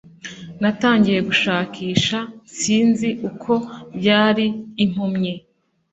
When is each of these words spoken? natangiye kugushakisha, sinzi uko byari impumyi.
natangiye 0.61 1.19
kugushakisha, 1.21 2.17
sinzi 2.59 3.09
uko 3.29 3.53
byari 3.97 4.45
impumyi. 4.83 5.33